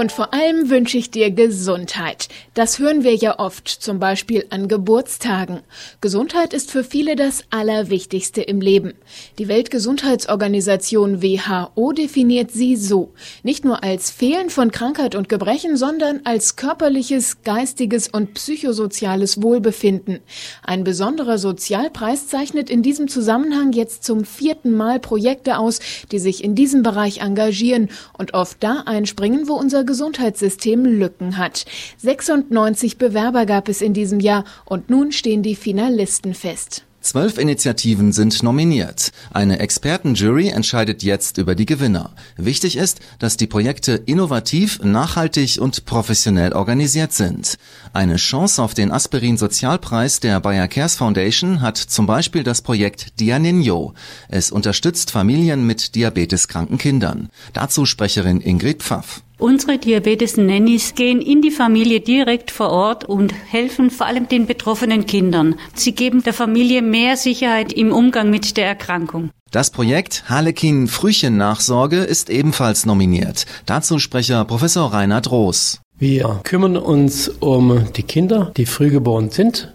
Und 0.00 0.12
vor 0.12 0.32
allem 0.32 0.70
wünsche 0.70 0.96
ich 0.96 1.10
dir 1.10 1.30
Gesundheit. 1.30 2.28
Das 2.54 2.78
hören 2.78 3.04
wir 3.04 3.14
ja 3.16 3.38
oft, 3.38 3.68
zum 3.68 3.98
Beispiel 3.98 4.46
an 4.48 4.66
Geburtstagen. 4.66 5.60
Gesundheit 6.00 6.54
ist 6.54 6.70
für 6.70 6.84
viele 6.84 7.16
das 7.16 7.44
Allerwichtigste 7.50 8.40
im 8.40 8.62
Leben. 8.62 8.94
Die 9.38 9.46
Weltgesundheitsorganisation 9.48 11.20
WHO 11.20 11.92
definiert 11.92 12.50
sie 12.50 12.76
so. 12.76 13.12
Nicht 13.42 13.66
nur 13.66 13.84
als 13.84 14.10
Fehlen 14.10 14.48
von 14.48 14.70
Krankheit 14.70 15.14
und 15.14 15.28
Gebrechen, 15.28 15.76
sondern 15.76 16.22
als 16.24 16.56
körperliches, 16.56 17.42
geistiges 17.42 18.08
und 18.08 18.32
psychosoziales 18.32 19.42
Wohlbefinden. 19.42 20.20
Ein 20.62 20.82
besonderer 20.82 21.36
Sozialpreis 21.36 22.26
zeichnet 22.26 22.70
in 22.70 22.82
diesem 22.82 23.08
Zusammenhang 23.08 23.72
jetzt 23.72 24.04
zum 24.04 24.24
vierten 24.24 24.74
Mal 24.74 24.98
Projekte 24.98 25.58
aus, 25.58 25.78
die 26.10 26.18
sich 26.18 26.42
in 26.42 26.54
diesem 26.54 26.82
Bereich 26.82 27.20
engagieren 27.20 27.90
und 28.16 28.32
oft 28.32 28.64
da 28.64 28.84
einspringen, 28.86 29.46
wo 29.46 29.56
unser 29.56 29.89
Gesundheitssystem 29.90 30.84
Lücken 30.84 31.36
hat. 31.36 31.64
96 31.98 32.96
Bewerber 32.96 33.44
gab 33.44 33.68
es 33.68 33.82
in 33.82 33.92
diesem 33.92 34.20
Jahr 34.20 34.44
und 34.64 34.88
nun 34.88 35.10
stehen 35.10 35.42
die 35.42 35.56
Finalisten 35.56 36.32
fest. 36.32 36.84
Zwölf 37.00 37.38
Initiativen 37.38 38.12
sind 38.12 38.42
nominiert. 38.42 39.10
Eine 39.32 39.58
Expertenjury 39.58 40.48
entscheidet 40.48 41.02
jetzt 41.02 41.38
über 41.38 41.54
die 41.54 41.64
Gewinner. 41.64 42.12
Wichtig 42.36 42.76
ist, 42.76 43.00
dass 43.18 43.38
die 43.38 43.46
Projekte 43.46 43.92
innovativ, 43.92 44.80
nachhaltig 44.82 45.58
und 45.60 45.86
professionell 45.86 46.52
organisiert 46.52 47.14
sind. 47.14 47.56
Eine 47.94 48.16
Chance 48.16 48.62
auf 48.62 48.74
den 48.74 48.92
Aspirin 48.92 49.38
Sozialpreis 49.38 50.20
der 50.20 50.40
Bayer 50.40 50.68
Cares 50.68 50.94
Foundation 50.94 51.62
hat 51.62 51.78
zum 51.78 52.06
Beispiel 52.06 52.42
das 52.42 52.60
Projekt 52.60 53.18
Dianinho. 53.18 53.94
Es 54.28 54.52
unterstützt 54.52 55.10
Familien 55.10 55.66
mit 55.66 55.94
diabeteskranken 55.94 56.76
Kindern. 56.76 57.30
Dazu 57.54 57.86
Sprecherin 57.86 58.42
Ingrid 58.42 58.82
Pfaff. 58.82 59.22
Unsere 59.40 59.78
Diabetes-Nannies 59.78 60.94
gehen 60.94 61.22
in 61.22 61.40
die 61.40 61.50
Familie 61.50 62.00
direkt 62.00 62.50
vor 62.50 62.68
Ort 62.68 63.06
und 63.06 63.32
helfen 63.32 63.90
vor 63.90 64.06
allem 64.06 64.28
den 64.28 64.46
betroffenen 64.46 65.06
Kindern. 65.06 65.54
Sie 65.74 65.92
geben 65.92 66.22
der 66.22 66.34
Familie 66.34 66.82
mehr 66.82 67.16
Sicherheit 67.16 67.72
im 67.72 67.90
Umgang 67.90 68.28
mit 68.28 68.58
der 68.58 68.66
Erkrankung. 68.66 69.30
Das 69.50 69.70
Projekt 69.70 70.24
Harlekin 70.28 70.88
Frühchen-Nachsorge 70.88 72.00
ist 72.00 72.28
ebenfalls 72.28 72.84
nominiert. 72.84 73.46
Dazu 73.64 73.98
Sprecher 73.98 74.44
Professor 74.44 74.92
Reinhard 74.92 75.30
Roos. 75.30 75.80
Wir 75.98 76.40
kümmern 76.44 76.76
uns 76.76 77.28
um 77.28 77.86
die 77.96 78.02
Kinder, 78.02 78.52
die 78.56 78.66
frühgeboren 78.66 79.30
sind 79.30 79.74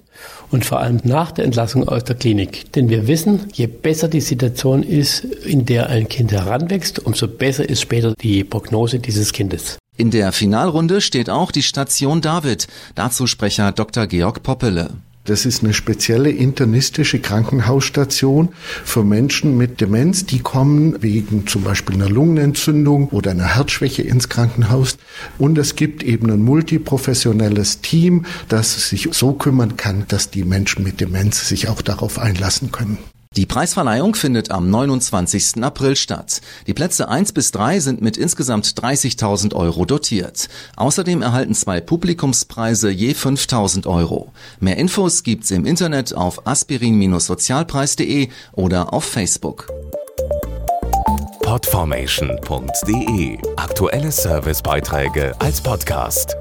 und 0.56 0.64
vor 0.64 0.80
allem 0.80 1.02
nach 1.04 1.32
der 1.34 1.44
Entlassung 1.44 1.88
aus 1.88 2.06
der 2.06 2.16
Klinik. 2.16 2.72
Denn 2.72 2.88
wir 2.88 3.08
wissen, 3.08 3.42
je 3.52 3.68
besser 3.68 4.08
die 4.08 4.22
Situation 4.22 4.84
ist, 4.84 5.26
in 5.26 5.66
der 5.66 5.90
ein 5.90 6.08
Kind 6.08 6.32
heranwächst, 6.32 7.00
umso 7.00 7.28
besser 7.28 7.68
ist 7.70 7.82
später 7.82 8.14
die 8.16 8.46
Prognose 8.46 9.00
dieses 9.00 9.34
Kindes. 9.34 9.78
In 9.98 10.12
der 10.12 10.32
Finalrunde 10.32 11.02
steht 11.02 11.30
auch 11.30 11.52
die 11.52 11.62
Station 11.62 12.22
David. 12.22 12.68
Dazu 12.96 13.28
Sprecher 13.28 13.74
Dr. 13.74 14.08
Georg 14.08 14.44
Poppele. 14.44 14.92
Das 15.26 15.48
ist 15.48 15.64
eine 15.64 15.74
spezielle 15.74 16.30
internistische 16.30 17.20
Krankenhausstation 17.20 18.50
für 18.84 19.04
Menschen 19.04 19.58
mit 19.58 19.82
Demenz. 19.82 20.28
Die 20.28 20.40
kommen 20.40 21.02
wegen 21.02 21.48
zum 21.48 21.64
Beispiel 21.64 21.96
einer 21.96 22.10
Lungenentzündung 22.10 23.10
oder 23.10 23.32
einer 23.32 23.56
Herzschwäche 23.56 24.04
ins 24.04 24.30
Krankenhaus. 24.30 24.98
Und 25.40 25.58
es 25.58 25.76
gibt 25.76 26.04
eben 26.04 26.30
ein 26.30 26.44
multiprofessionelles 26.44 27.82
Team, 27.82 28.26
das 28.50 28.90
sich 28.90 29.10
so 29.14 29.34
kümmern 29.34 29.78
kann, 29.78 30.06
dass 30.08 30.30
die 30.30 30.44
Menschen 30.44 30.84
mit 30.84 31.02
Demenz 31.02 31.50
sich 31.50 31.70
auch 31.70 31.82
darauf 31.82 32.20
einlassen 32.20 32.72
können. 32.72 33.00
Die 33.38 33.46
Preisverleihung 33.46 34.16
findet 34.16 34.50
am 34.50 34.70
29. 34.70 35.62
April 35.62 35.98
statt. 35.98 36.40
Die 36.68 36.74
Plätze 36.74 37.10
1 37.10 37.34
bis 37.34 37.52
3 37.52 37.82
sind 37.82 38.02
mit 38.02 38.16
insgesamt 38.16 38.66
30.000 38.68 39.54
Euro 39.54 39.84
dotiert. 39.86 40.48
Außerdem 40.78 41.22
erhalten 41.22 41.54
zwei 41.54 41.82
Publikumspreise 41.82 42.90
je 42.90 43.12
5.000 43.12 43.88
Euro. 43.88 44.32
Mehr 44.62 44.78
Infos 44.78 45.24
gibt's 45.24 45.52
im 45.52 45.66
Internet 45.66 46.14
auf 46.16 46.48
aspirin-sozialpreis.de 46.48 48.30
oder 48.54 48.94
auf 48.94 49.04
Facebook. 49.04 49.68
Podformation.de 51.44 53.38
Aktuelle 53.58 54.12
Servicebeiträge 54.12 55.36
als 55.40 55.62
Podcast. 55.62 56.38